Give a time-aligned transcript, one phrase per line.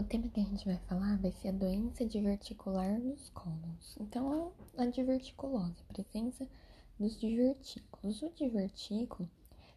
[0.00, 3.98] O tema que a gente vai falar vai ser a doença diverticular dos cólons.
[4.00, 6.48] Então, a diverticulose, a presença
[6.98, 8.22] dos divertículos.
[8.22, 9.28] O divertículo,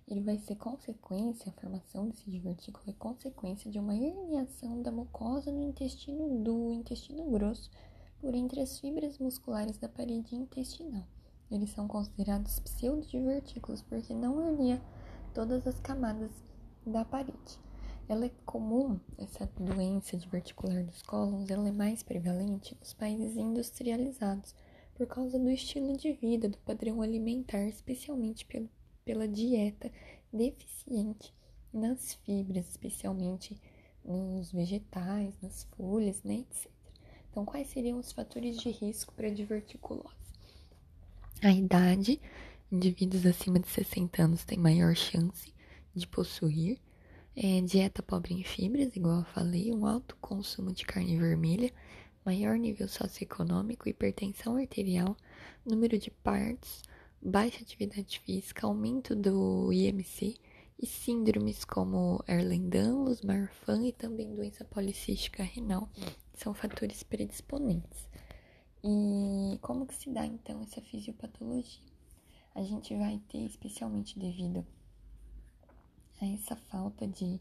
[0.07, 5.51] ele vai ser consequência, a formação desse divertículo é consequência de uma herniação da mucosa
[5.51, 7.69] no intestino do intestino grosso
[8.21, 11.05] por entre as fibras musculares da parede intestinal.
[11.51, 14.81] Eles são considerados pseudodivertículos porque não hernia
[15.33, 16.31] todas as camadas
[16.87, 17.59] da parede.
[18.07, 24.53] Ela é comum, essa doença diverticular dos cólons, ela é mais prevalente nos países industrializados,
[24.93, 28.69] por causa do estilo de vida, do padrão alimentar, especialmente pelo,
[29.05, 29.89] pela dieta
[30.31, 31.33] deficiente
[31.73, 33.59] nas fibras, especialmente
[34.03, 36.69] nos vegetais, nas folhas, né, etc.
[37.31, 40.13] Então, quais seriam os fatores de risco para diverticulose?
[41.41, 42.21] A idade,
[42.71, 45.53] indivíduos acima de 60 anos têm maior chance
[45.95, 46.79] de possuir
[47.35, 51.71] é, dieta pobre em fibras, igual eu falei, um alto consumo de carne vermelha,
[52.23, 55.17] maior nível socioeconômico, hipertensão arterial,
[55.65, 56.83] número de partos,
[57.21, 60.35] baixa atividade física, aumento do IMC
[60.79, 65.89] e síndromes como Ehlers-Danlos, Marfan e também doença policística renal
[66.33, 68.09] são fatores predisponentes.
[68.83, 71.81] E como que se dá então essa fisiopatologia?
[72.53, 74.65] A gente vai ter, especialmente devido
[76.25, 77.39] essa falta de,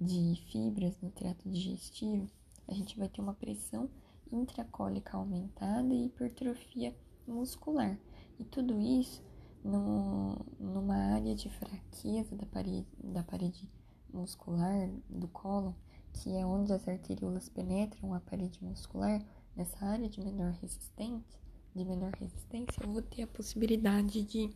[0.00, 2.28] de fibras no trato digestivo,
[2.66, 3.88] a gente vai ter uma pressão
[4.32, 6.94] intracólica aumentada e hipertrofia
[7.26, 7.98] muscular.
[8.38, 9.22] E tudo isso
[9.62, 13.68] no, numa área de fraqueza da parede, da parede
[14.12, 15.72] muscular do cólon,
[16.12, 19.22] que é onde as arteríolas penetram a parede muscular,
[19.56, 21.40] nessa área de menor resistência,
[21.74, 24.50] de menor resistência, eu vou ter a possibilidade de,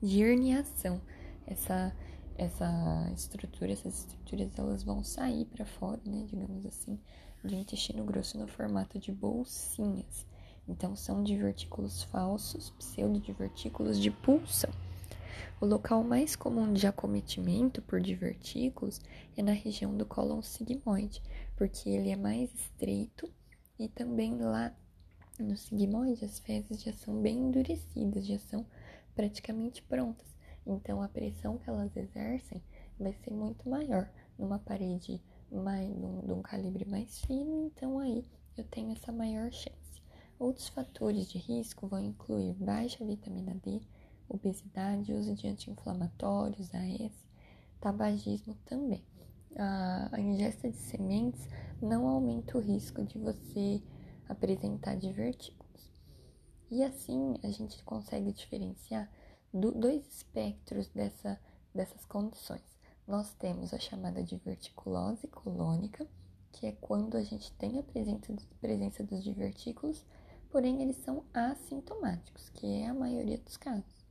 [0.00, 1.00] de herniação.
[1.46, 1.94] Essa
[2.40, 6.98] essa estrutura, essas estruturas elas vão sair para fora, né, digamos assim,
[7.44, 10.26] do intestino grosso no formato de bolsinhas.
[10.66, 14.70] Então são divertículos falsos, pseudodivertículos de pulsão.
[15.60, 19.02] O local mais comum de acometimento por divertículos
[19.36, 21.22] é na região do cólon sigmoide,
[21.56, 23.30] porque ele é mais estreito
[23.78, 24.72] e também lá
[25.38, 28.64] no sigmoide as fezes já são bem endurecidas, já são
[29.14, 30.29] praticamente prontas.
[30.66, 32.62] Então a pressão que elas exercem
[32.98, 38.24] vai ser muito maior numa parede mais, num, de um calibre mais fino, então aí
[38.56, 40.02] eu tenho essa maior chance.
[40.38, 43.80] Outros fatores de risco vão incluir baixa vitamina D,
[44.28, 47.12] obesidade, uso de anti-inflamatórios, AS,
[47.80, 49.04] tabagismo também.
[49.56, 51.48] A, ingesta de sementes
[51.82, 53.82] não aumenta o risco de você
[54.28, 55.90] apresentar divertículos.
[56.70, 59.10] E assim a gente consegue diferenciar
[59.52, 61.40] do, dois espectros dessa,
[61.74, 62.78] dessas condições.
[63.06, 66.06] Nós temos a chamada diverticulose colônica,
[66.52, 70.04] que é quando a gente tem a presença, presença dos divertículos,
[70.50, 74.04] porém eles são assintomáticos, que é a maioria dos casos.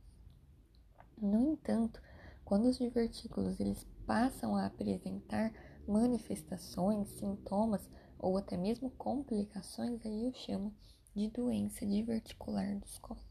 [1.20, 2.02] No entanto,
[2.44, 5.52] quando os divertículos eles passam a apresentar
[5.86, 10.74] manifestações, sintomas ou até mesmo complicações, aí eu chamo
[11.14, 13.29] de doença diverticular dos cólicos.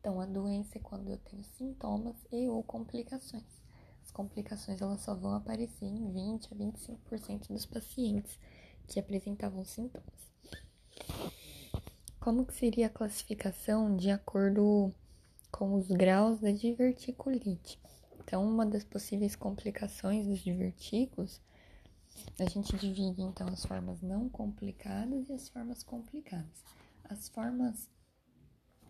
[0.00, 3.58] Então, a doença é quando eu tenho sintomas e ou complicações.
[4.02, 8.38] As complicações elas só vão aparecer em 20 a 25% dos pacientes
[8.86, 10.28] que apresentavam sintomas.
[12.20, 14.92] Como que seria a classificação de acordo
[15.50, 17.78] com os graus da diverticulite?
[18.20, 21.40] Então, uma das possíveis complicações dos divertículos,
[22.38, 26.64] a gente divide então as formas não complicadas e as formas complicadas.
[27.04, 27.88] As formas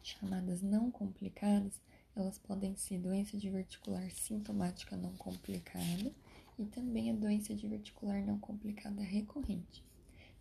[0.02, 1.80] chamadas não complicadas,
[2.14, 6.12] elas podem ser doença diverticular sintomática não complicada
[6.58, 9.84] e também a doença diverticular não complicada recorrente.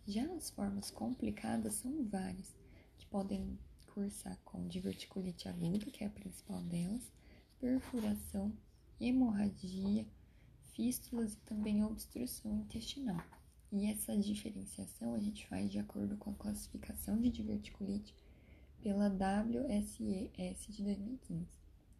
[0.06, 2.56] Já as formas complicadas são várias,
[2.98, 3.58] que podem
[3.94, 7.12] cursar com diverticulite aguda, que é a principal delas,
[7.60, 8.52] perfuração,
[9.00, 10.06] hemorragia,
[10.72, 13.22] fístulas e também obstrução intestinal.
[13.70, 18.14] E essa diferenciação a gente faz de acordo com a classificação de diverticulite
[18.82, 21.46] pela WSES de 2015.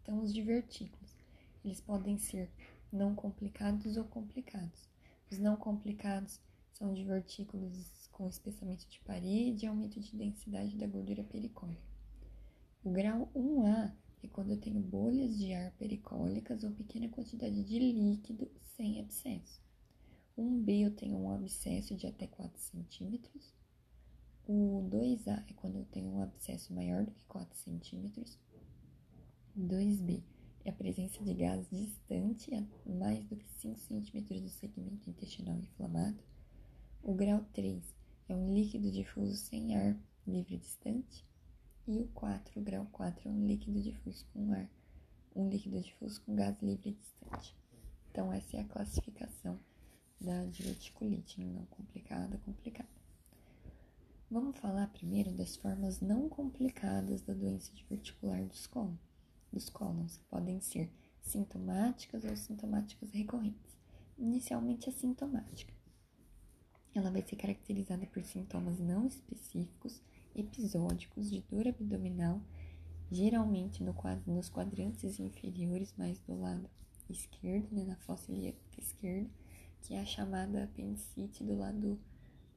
[0.02, 1.16] Então, os divertículos,
[1.64, 2.50] eles podem ser
[2.92, 4.88] não complicados ou complicados.
[5.30, 6.40] Os não complicados
[6.72, 11.82] são divertículos com espessamento de parede e aumento de densidade da gordura pericólica.
[12.82, 13.92] O grau 1A
[14.22, 19.60] é quando eu tenho bolhas de ar pericólicas ou pequena quantidade de líquido sem abscesso.
[20.38, 23.57] 1B eu tenho um abscesso de até 4 centímetros.
[24.50, 28.38] O 2A é quando eu tenho um abscesso maior do que 4 centímetros.
[29.54, 30.22] 2B
[30.64, 35.54] é a presença de gás distante a mais do que 5 centímetros do segmento intestinal
[35.58, 36.24] inflamado.
[37.02, 37.94] O grau 3
[38.26, 39.94] é um líquido difuso sem ar
[40.26, 41.26] livre distante.
[41.86, 44.66] E o 4, o grau 4, é um líquido difuso com ar,
[45.36, 47.54] um líquido difuso com gás livre distante.
[48.10, 49.60] Então, essa é a classificação
[50.18, 52.97] da diverticulite, não complicada, complicada.
[54.30, 59.00] Vamos falar primeiro das formas não complicadas da doença diverticular dos cólons,
[59.50, 60.92] dos cólons, que podem ser
[61.22, 63.74] sintomáticas ou sintomáticas recorrentes.
[64.18, 65.72] Inicialmente, a sintomática.
[66.94, 70.02] Ela vai ser caracterizada por sintomas não específicos,
[70.36, 72.42] episódicos de dor abdominal,
[73.10, 76.68] geralmente no quadro, nos quadrantes inferiores, mais do lado
[77.08, 79.30] esquerdo, né, na fossa ilíaca esquerda,
[79.80, 81.98] que é a chamada apendicite do lado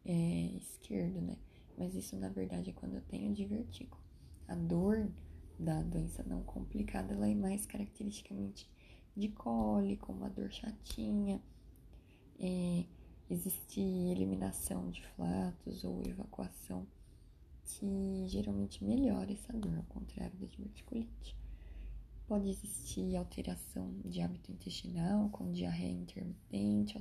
[0.04, 1.38] é, esquerdo, né?
[1.78, 4.02] Mas isso na verdade é quando eu tenho divertículo.
[4.48, 5.10] A dor
[5.58, 8.70] da doença não complicada ela é mais caracteristicamente
[9.16, 11.42] de cólica, uma dor chatinha,
[12.40, 12.86] é,
[13.30, 16.88] existe eliminação de flatos ou evacuação
[17.64, 21.36] que geralmente melhora essa dor, ao contrário da diverticulite.
[22.28, 26.98] Pode existir alteração de hábito intestinal, com diarreia intermitente,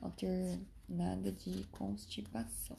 [0.00, 2.76] alternada de constipação.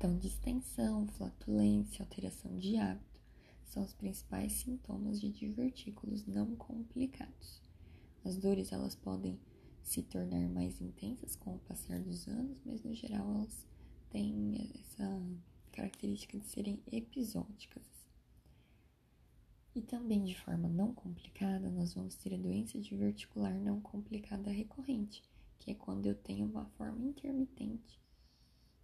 [0.00, 3.20] Então, distensão, flatulência, alteração de hábito
[3.66, 7.60] são os principais sintomas de divertículos não complicados.
[8.24, 9.38] As dores elas podem
[9.82, 13.66] se tornar mais intensas com o passar dos anos, mas no geral elas
[14.08, 15.22] têm essa
[15.70, 17.84] característica de serem episódicas.
[19.74, 25.22] E também de forma não complicada, nós vamos ter a doença diverticular não complicada recorrente,
[25.58, 28.00] que é quando eu tenho uma forma intermitente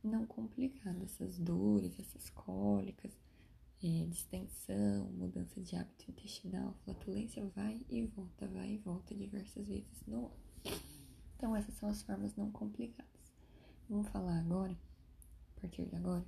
[0.06, 3.16] não complicada, essas dores, essas cólicas,
[3.82, 10.02] é, distensão, mudança de hábito intestinal, flatulência vai e volta, vai e volta diversas vezes
[10.06, 10.36] no ano.
[11.36, 13.34] Então, essas são as formas não complicadas.
[13.88, 14.76] Vamos falar agora,
[15.56, 16.24] a partir de agora,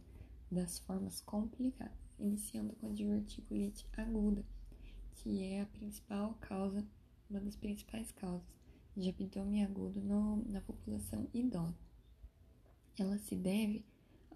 [0.51, 4.45] das formas complicadas, iniciando com a diverticulite aguda,
[5.13, 6.87] que é a principal causa,
[7.31, 8.47] uma das principais causas
[8.97, 11.88] de abdômen agudo no, na população idosa
[13.03, 13.85] ela se deve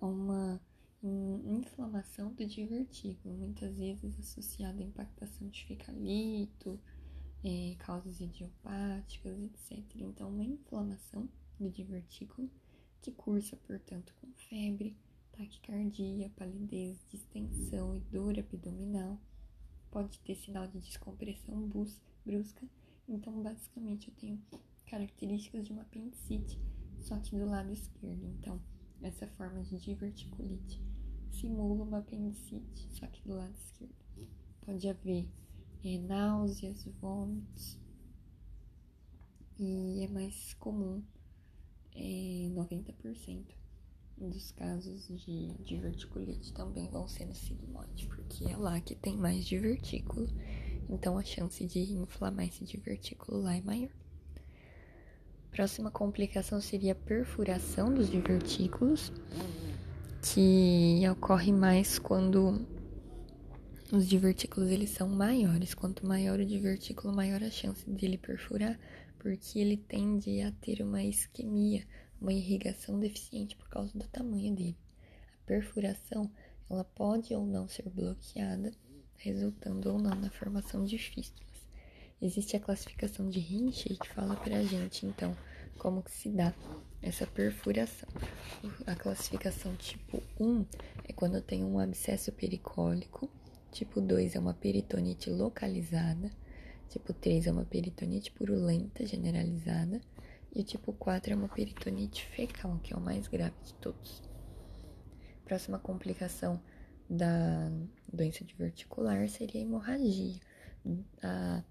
[0.01, 0.61] a uma
[1.03, 6.79] inflamação do divertículo, muitas vezes associada à impactação de ficalito,
[7.45, 9.83] é, causas idiopáticas, etc.
[9.97, 11.29] Então, uma inflamação
[11.59, 12.49] do divertículo
[13.01, 14.97] que cursa, portanto, com febre,
[15.33, 19.21] taquicardia, palidez, distensão e dor abdominal.
[19.91, 21.69] Pode ter sinal de descompressão
[22.25, 22.67] brusca.
[23.09, 24.41] Então, basicamente, eu tenho
[24.87, 26.61] características de uma apendicite
[27.03, 28.25] só que do lado esquerdo.
[28.39, 28.61] Então,
[29.03, 30.81] essa forma de diverticulite
[31.31, 33.95] simula uma apendicite, só que do lado esquerdo.
[34.65, 35.29] Pode haver
[35.85, 37.79] é, náuseas, vômitos,
[39.59, 41.03] e é mais comum
[41.95, 43.45] é, 90%
[44.17, 49.45] dos casos de diverticulite também vão ser no sigmoide, porque é lá que tem mais
[49.45, 50.29] divertículo,
[50.89, 54.02] então a chance de inflamar esse divertículo lá é maior.
[55.53, 59.13] Próxima complicação seria a perfuração dos divertículos,
[60.23, 62.67] que ocorre mais quando
[63.93, 65.75] os divertículos eles são maiores.
[65.75, 68.81] Quanto maior o divertículo, maior a chance dele perfurar,
[69.19, 71.87] porque ele tende a ter uma isquemia,
[72.19, 74.79] uma irrigação deficiente por causa do tamanho dele.
[75.43, 76.33] A perfuração,
[76.71, 78.73] ela pode ou não ser bloqueada,
[79.17, 81.52] resultando ou não na formação de fístulas.
[82.23, 85.37] Existe a classificação de Rinchey que fala pra gente, então,
[85.77, 86.55] como que se dá
[87.03, 88.09] essa perfuração.
[88.87, 90.65] A classificação tipo 1
[91.09, 93.29] é quando tenho um abscesso pericólico,
[93.73, 96.31] tipo 2 é uma peritonite localizada,
[96.89, 100.01] tipo 3 é uma peritonite purulenta generalizada,
[100.55, 104.23] e o tipo 4 é uma peritonite fecal, que é o mais grave de todos.
[105.45, 106.63] Próxima complicação
[107.11, 107.69] da
[108.13, 110.41] doença diverticular seria a hemorragia.
[111.21, 111.65] A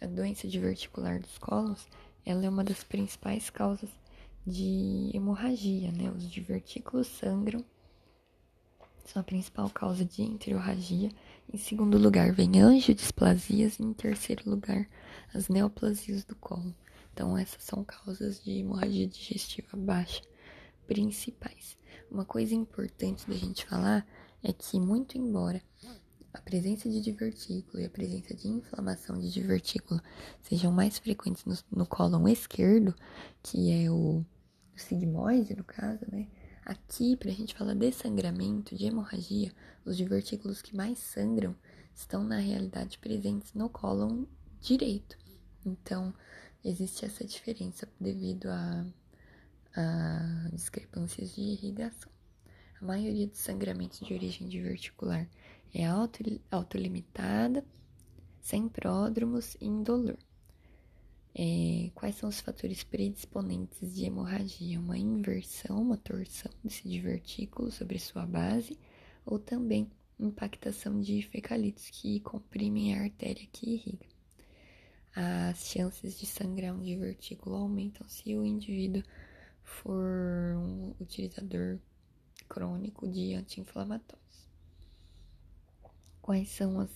[0.00, 1.86] a doença diverticular dos colos,
[2.24, 3.90] ela é uma das principais causas
[4.46, 6.10] de hemorragia, né?
[6.10, 7.64] Os divertículos sangram,
[9.08, 11.10] são a principal causa de enterorragia.
[11.52, 14.86] Em segundo lugar, vem angiodisplasias e em terceiro lugar,
[15.32, 16.74] as neoplasias do colo.
[17.12, 20.22] Então, essas são causas de hemorragia digestiva baixa
[20.86, 21.76] principais.
[22.10, 24.06] Uma coisa importante da gente falar
[24.42, 25.62] é que, muito embora
[26.32, 30.00] a presença de divertículo e a presença de inflamação de divertículo
[30.42, 32.94] sejam mais frequentes no, no cólon esquerdo,
[33.42, 34.24] que é o,
[34.74, 36.28] o sigmoide, no caso, né?
[36.64, 39.50] Aqui, para a gente falar de sangramento, de hemorragia,
[39.86, 41.56] os divertículos que mais sangram
[41.94, 44.26] estão, na realidade, presentes no cólon
[44.60, 45.16] direito.
[45.64, 46.12] Então,
[46.62, 48.86] existe essa diferença devido a,
[49.74, 52.12] a discrepâncias de irrigação.
[52.80, 55.26] A maioria dos sangramentos de origem diverticular
[55.72, 57.64] é auto, autolimitada,
[58.40, 60.18] sem pródromos e indolor.
[61.34, 64.80] É, quais são os fatores predisponentes de hemorragia?
[64.80, 68.78] Uma inversão, uma torção desse divertículo sobre sua base,
[69.24, 74.06] ou também impactação de fecalitos que comprimem a artéria que irriga.
[75.14, 79.02] As chances de sangrar um divertículo aumentam se o indivíduo
[79.62, 81.78] for um utilizador
[82.48, 84.27] crônico de anti-inflamatórios.
[86.28, 86.90] Quais são as,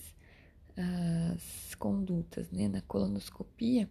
[0.77, 2.67] as condutas né?
[2.67, 3.89] na colonoscopia?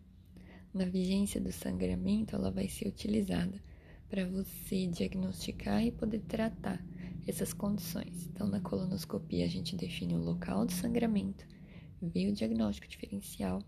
[0.72, 3.60] Na vigência do sangramento, ela vai ser utilizada
[4.08, 6.80] para você diagnosticar e poder tratar
[7.26, 8.28] essas condições.
[8.28, 11.44] Então, na colonoscopia, a gente define o local do sangramento,
[12.00, 13.60] vê o diagnóstico diferencial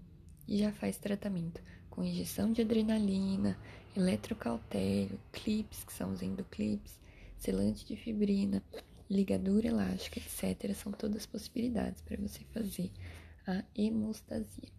[0.47, 3.59] e já faz tratamento com injeção de adrenalina,
[3.97, 7.01] eletrocautério, clips, que são os endoclips,
[7.37, 8.63] selante de fibrina,
[9.11, 10.75] ligadura elástica, etc.
[10.75, 12.91] São todas possibilidades para você fazer
[13.47, 14.73] a hemostasia.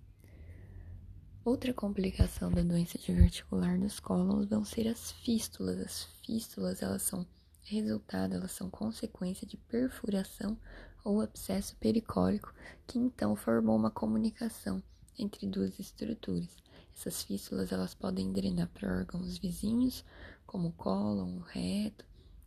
[1.43, 5.79] Outra complicação da doença diverticular dos cólons vão ser as fístulas.
[5.79, 7.25] As fístulas, elas são
[7.63, 10.57] resultado, elas são consequência de perfuração
[11.03, 12.51] ou abscesso pericólico,
[12.87, 14.81] que então formou uma comunicação
[15.19, 16.49] entre duas estruturas.
[16.97, 20.03] Essas fístulas elas podem drenar para órgãos vizinhos,
[20.47, 22.05] como o cólon, o reto,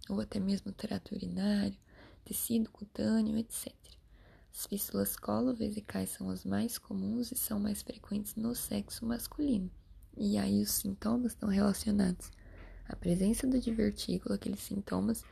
[0.08, 1.76] ou até mesmo trato urinário,
[2.24, 3.72] tecido cutâneo, etc.
[4.52, 9.70] As fístulas colovesicais são as mais comuns e são mais frequentes no sexo masculino.
[10.16, 12.30] E aí os sintomas estão relacionados
[12.88, 15.22] à presença do divertículo, aqueles sintomas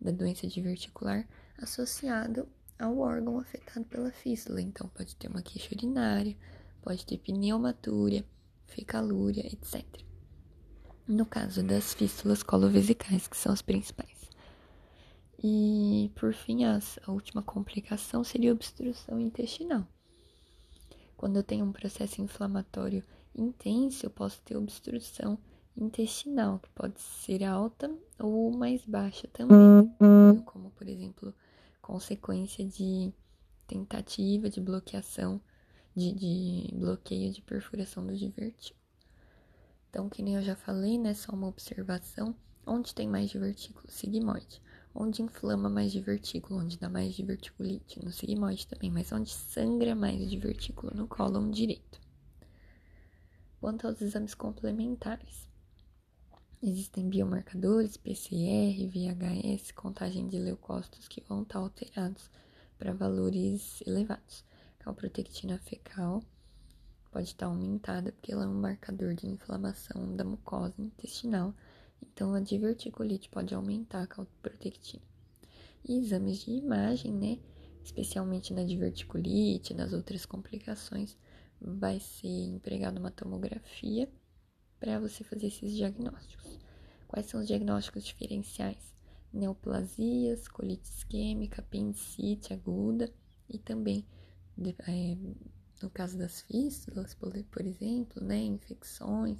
[0.00, 1.26] da doença diverticular
[1.58, 4.60] associado ao órgão afetado pela fístula.
[4.60, 6.36] Então pode ter uma queixa urinária,
[6.82, 8.24] pode ter pneumatúria,
[8.66, 9.84] fecalúria, etc.
[11.08, 14.15] No caso das fístulas colovesicais, que são as principais.
[15.42, 19.86] E, por fim, a última complicação seria obstrução intestinal.
[21.16, 25.38] Quando eu tenho um processo inflamatório intenso, eu posso ter obstrução
[25.76, 29.92] intestinal, que pode ser alta ou mais baixa também,
[30.46, 31.34] como, por exemplo,
[31.82, 33.12] consequência de
[33.66, 35.40] tentativa de bloqueação
[35.94, 38.80] de, de bloqueio de perfuração do divertículo.
[39.90, 41.14] Então, que nem eu já falei, né?
[41.14, 42.34] Só uma observação.
[42.66, 43.88] Onde tem mais divertículo?
[43.88, 44.60] Sigmoide.
[44.98, 46.60] Onde inflama mais divertículo?
[46.60, 48.02] Onde dá mais diverticulite?
[48.02, 50.94] No sigmoide também, mas onde sangra mais divertículo?
[50.94, 52.00] No cólon direito.
[53.60, 55.48] Quanto aos exames complementares,
[56.62, 62.30] existem biomarcadores, PCR, VHS, contagem de leucócitos que vão estar alterados
[62.78, 64.44] para valores elevados
[64.78, 66.22] calprotectina fecal
[67.10, 71.52] pode estar aumentada porque ela é um marcador de inflamação da mucosa intestinal,
[72.02, 75.02] então a diverticulite pode aumentar a calprotectina.
[75.84, 77.38] E exames de imagem, né,
[77.84, 81.16] especialmente na diverticulite, nas outras complicações,
[81.60, 84.08] vai ser empregada uma tomografia
[84.78, 86.58] para você fazer esses diagnósticos.
[87.08, 88.94] Quais são os diagnósticos diferenciais?
[89.32, 93.12] Neoplasias, colite isquêmica, apendicite aguda
[93.48, 94.04] e também
[94.88, 95.16] é,
[95.82, 99.38] no caso das fístulas, por exemplo, né, infecções,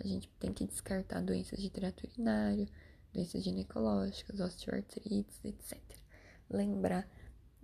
[0.00, 2.68] a gente tem que descartar doenças de trato urinário,
[3.12, 5.78] doenças ginecológicas, osteoartrites, etc.
[6.48, 7.08] Lembrar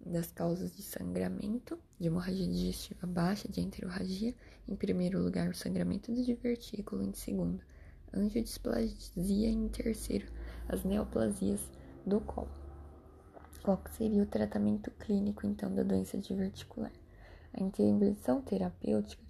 [0.05, 4.35] das causas de sangramento, de hemorragia digestiva baixa, de enterorragia.
[4.69, 7.03] Em primeiro lugar, o sangramento do divertículo.
[7.03, 7.63] Em segundo,
[8.13, 9.49] angiodisplasia.
[9.49, 10.27] Em terceiro,
[10.69, 11.61] as neoplasias
[12.05, 12.51] do colo.
[13.63, 16.93] Qual seria o tratamento clínico, então, da doença diverticular?
[17.55, 19.23] A intervenção terapêutica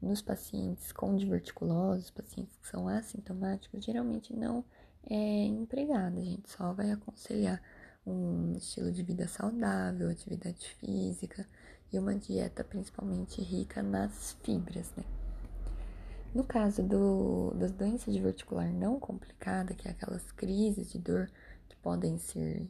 [0.00, 4.64] nos pacientes com diverticulose, pacientes que são assintomáticos, geralmente não
[5.08, 6.20] é empregada.
[6.20, 7.60] A gente só vai aconselhar
[8.06, 11.46] um estilo de vida saudável, atividade física
[11.92, 15.04] e uma dieta principalmente rica nas fibras, né?
[16.34, 21.30] No caso do, das doenças diverticular não complicada, que é aquelas crises de dor
[21.68, 22.68] que podem ser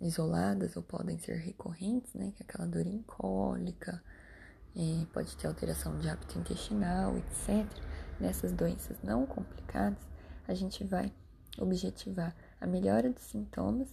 [0.00, 2.32] isoladas ou podem ser recorrentes, né?
[2.36, 4.02] Que é aquela dor incólica,
[5.12, 7.66] pode ter alteração de hábito intestinal, etc.
[8.20, 9.98] Nessas doenças não complicadas,
[10.46, 11.12] a gente vai
[11.58, 13.88] objetivar a melhora dos sintomas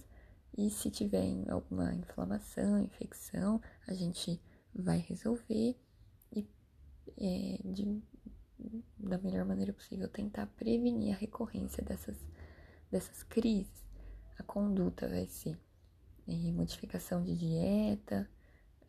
[0.56, 4.40] e se tiver alguma inflamação, infecção, a gente
[4.74, 5.76] vai resolver
[6.32, 6.48] e
[7.18, 8.02] é, de,
[8.98, 12.16] da melhor maneira possível tentar prevenir a recorrência dessas,
[12.90, 13.84] dessas crises.
[14.38, 15.58] A conduta vai ser
[16.26, 18.28] é, modificação de dieta,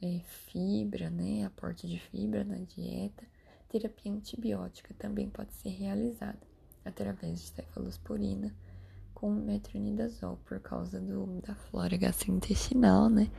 [0.02, 3.26] é, fibra, né, aporte de fibra na dieta,
[3.70, 6.40] terapia antibiótica também pode ser realizada.
[6.86, 8.56] através de cefalosporina
[9.14, 13.32] com metronidazol por causa do, da flora gastrointestinal, né?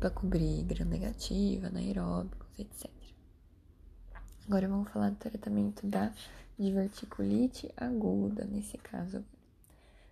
[0.00, 2.90] Para cobrir gram negativa, anaeróbicos, etc.
[4.48, 6.10] Agora vamos falar do tratamento da
[6.58, 9.22] diverticulite aguda, nesse caso.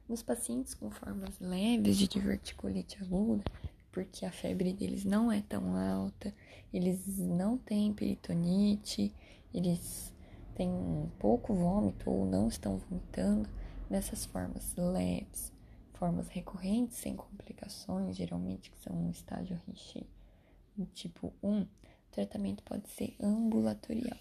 [0.06, 3.44] Nos pacientes com formas leves de diverticulite aguda,
[3.92, 6.34] porque a febre deles não é tão alta,
[6.72, 9.14] eles não têm peritonite,
[9.54, 10.12] eles
[10.54, 10.72] têm
[11.18, 13.48] pouco vômito ou não estão vomitando,
[13.88, 15.52] nessas formas leves,
[15.92, 20.06] formas recorrentes sem complicações, geralmente que são um estágio Richer
[20.94, 21.68] tipo 1, o
[22.10, 24.18] tratamento pode ser ambulatorial.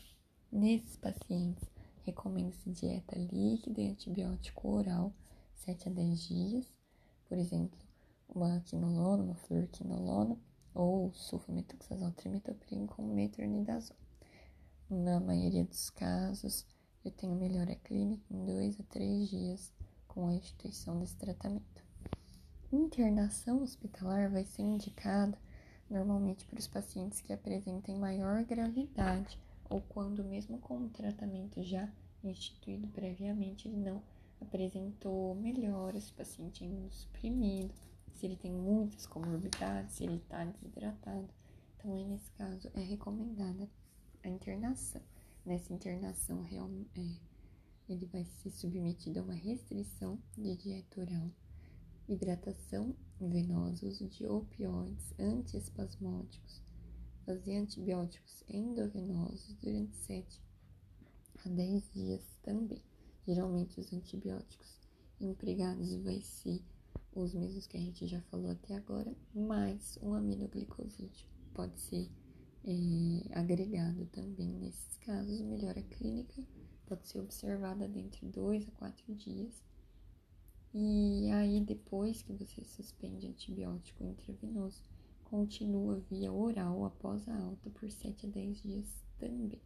[0.52, 1.64] Nesses pacientes,
[2.04, 5.14] recomenda-se dieta líquida e antibiótico oral
[5.56, 6.66] 7 a 10 dias,
[7.28, 7.80] por exemplo,
[8.34, 10.38] uma quinolona, uma fluorquinolona
[10.74, 13.98] ou sulfametoxazol trimetopril com metronidazol.
[14.90, 16.66] Na maioria dos casos,
[17.04, 19.74] eu tenho melhora clínica em 2 a 3 dias
[20.08, 21.84] com a instituição desse tratamento.
[22.72, 25.38] Internação hospitalar vai ser indicada
[25.90, 29.38] normalmente para os pacientes que apresentem maior gravidade
[29.70, 31.90] ou quando, mesmo com o tratamento já
[32.24, 34.02] instituído previamente, ele não
[34.40, 37.74] apresentou melhoras, o paciente é imunossuprimido,
[38.14, 41.30] se ele tem muitas comorbidades, se ele está desidratado.
[41.76, 43.70] Então, aí, nesse caso, é recomendada
[44.24, 45.02] a internação.
[45.46, 47.16] Nessa internação, real, é,
[47.90, 51.32] ele vai ser submetido a uma restrição de dieta oral,
[52.08, 56.62] hidratação venosa, uso de opioides antiespasmódicos,
[57.26, 60.42] fazer antibióticos endovenosos durante 7
[61.46, 62.82] a 10 dias também.
[63.26, 64.80] Geralmente, os antibióticos
[65.20, 66.62] empregados vai ser
[67.14, 72.10] os mesmos que a gente já falou até agora, mais um aminoglicosídeo pode ser
[72.64, 75.42] é, agregado também nesses casos.
[75.42, 76.42] Melhora clínica
[76.86, 79.62] pode ser observada dentro de dois a quatro dias.
[80.74, 84.82] E aí, depois que você suspende antibiótico intravenoso,
[85.26, 89.62] continua via oral após a alta por 7 a 10 dias também.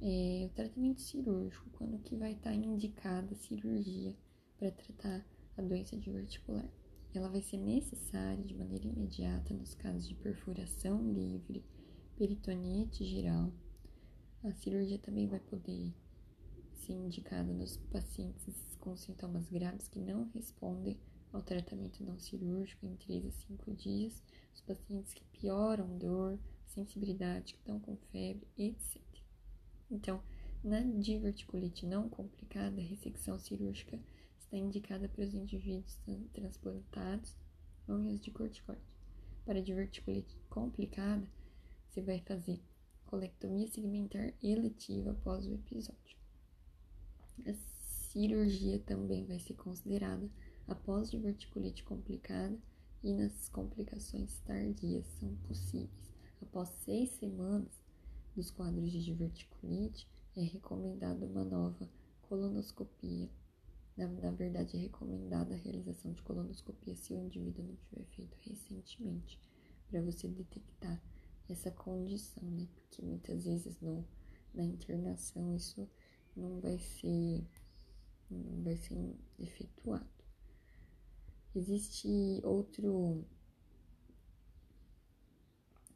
[0.00, 4.16] É, o tratamento cirúrgico, quando que vai estar indicada cirurgia
[4.58, 5.26] para tratar
[5.58, 6.68] a doença diverticular.
[7.12, 11.64] Ela vai ser necessária de maneira imediata nos casos de perfuração livre,
[12.16, 13.52] peritonite geral.
[14.44, 15.92] A cirurgia também vai poder
[16.74, 20.96] ser indicada nos pacientes com sintomas graves que não respondem
[21.32, 24.22] ao tratamento não cirúrgico em 3 a 5 dias,
[24.54, 29.02] os pacientes que pioram dor, sensibilidade, que estão com febre, etc.
[29.90, 30.22] Então,
[30.62, 33.98] na diverticulite não complicada, a ressecção cirúrgica
[34.48, 36.00] está indicada para os indivíduos
[36.32, 37.36] transplantados
[37.86, 38.80] unhas de corticoide.
[39.44, 41.26] Para diverticulite complicada,
[41.86, 42.58] você vai fazer
[43.06, 46.16] colectomia segmentar eletiva após o episódio.
[47.46, 47.52] A
[48.10, 50.28] cirurgia também vai ser considerada
[50.66, 52.58] após diverticulite complicada
[53.02, 56.12] e nas complicações tardias são possíveis.
[56.40, 57.82] Após seis semanas
[58.34, 61.88] dos quadros de diverticulite, é recomendada uma nova
[62.22, 63.28] colonoscopia
[63.98, 68.36] na, na verdade, é recomendada a realização de colonoscopia se o indivíduo não tiver feito
[68.42, 69.40] recentemente,
[69.88, 71.02] para você detectar
[71.48, 72.68] essa condição, né?
[72.74, 74.06] Porque muitas vezes no,
[74.54, 75.88] na internação isso
[76.36, 77.44] não vai ser,
[78.30, 80.06] não vai ser efetuado.
[81.56, 83.24] Existe outro,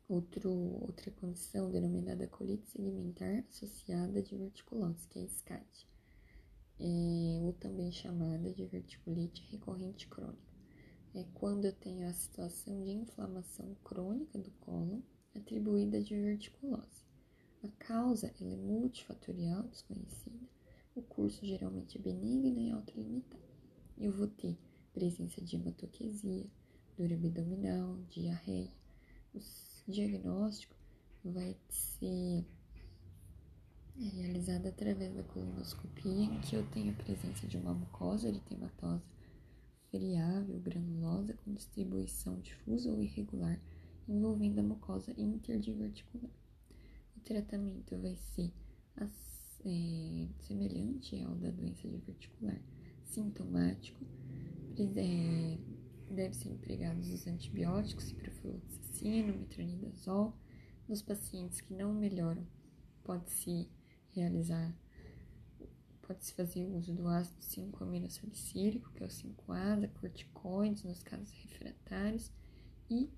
[0.08, 5.91] outro, outra condição denominada colite segmentar associada diverticulose, que é SCAD
[6.80, 10.52] é, ou também chamada de verticulite recorrente crônica.
[11.14, 15.00] É quando eu tenho a situação de inflamação crônica do cólon
[15.34, 17.02] atribuída à diverticulose.
[17.62, 20.48] A causa é multifatorial, desconhecida.
[20.94, 23.42] O curso geralmente é benigno e autolimitado.
[23.96, 24.58] Eu vou ter
[24.92, 26.46] presença de hematoquesia,
[26.96, 28.72] dor abdominal, diarreia.
[29.34, 29.40] O
[29.86, 30.76] diagnóstico
[31.24, 32.44] vai ser
[34.00, 39.02] é realizada através da colonoscopia, em que eu tenho a presença de uma mucosa eritematosa
[39.90, 43.60] friável, granulosa, com distribuição difusa ou irregular,
[44.08, 46.30] envolvendo a mucosa interdiverticular.
[47.14, 48.50] O tratamento vai ser
[49.64, 52.60] é, semelhante ao da doença diverticular,
[53.04, 54.04] sintomático,
[54.78, 55.58] é,
[56.10, 60.34] deve ser empregados os antibióticos, ciprofloxacino, metronidazol,
[60.88, 62.44] nos pacientes que não melhoram,
[63.04, 63.68] pode-se
[64.12, 64.74] realizar,
[66.02, 72.30] pode-se fazer uso do ácido 5-aminosalicílico, que é o 5-ASA, corticoides nos casos refratários,
[72.90, 73.10] e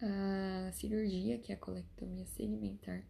[0.00, 3.04] a cirurgia, que é a colectomia segmentar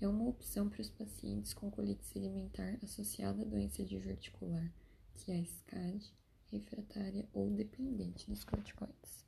[0.00, 4.72] É uma opção para os pacientes com colite sedimentar associada à doença diverticular,
[5.16, 6.12] que é a SCAD,
[6.52, 9.27] refratária ou dependente dos corticoides.